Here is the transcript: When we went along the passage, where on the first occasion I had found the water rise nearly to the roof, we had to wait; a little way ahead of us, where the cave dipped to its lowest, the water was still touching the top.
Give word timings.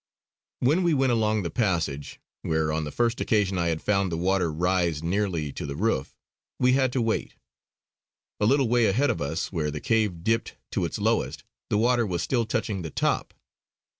When 0.61 0.81
we 0.81 0.95
went 0.95 1.11
along 1.11 1.43
the 1.43 1.51
passage, 1.51 2.19
where 2.41 2.71
on 2.71 2.85
the 2.85 2.91
first 2.91 3.21
occasion 3.21 3.59
I 3.59 3.67
had 3.67 3.83
found 3.83 4.11
the 4.11 4.17
water 4.17 4.51
rise 4.51 5.03
nearly 5.03 5.53
to 5.53 5.67
the 5.67 5.75
roof, 5.75 6.17
we 6.57 6.73
had 6.73 6.91
to 6.93 7.01
wait; 7.03 7.35
a 8.39 8.47
little 8.47 8.67
way 8.67 8.87
ahead 8.87 9.11
of 9.11 9.21
us, 9.21 9.51
where 9.51 9.69
the 9.69 9.79
cave 9.79 10.23
dipped 10.23 10.55
to 10.71 10.85
its 10.85 10.97
lowest, 10.97 11.43
the 11.69 11.77
water 11.77 12.07
was 12.07 12.23
still 12.23 12.47
touching 12.47 12.81
the 12.81 12.89
top. 12.89 13.35